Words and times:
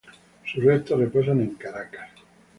Sus 0.51 0.63
restos 0.63 0.97
reposan 0.99 1.41
en 1.41 1.53
Caracas. 1.53 2.09